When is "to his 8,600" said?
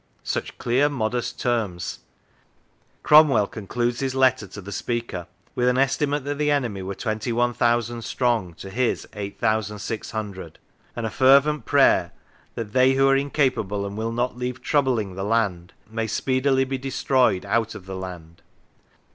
8.55-10.57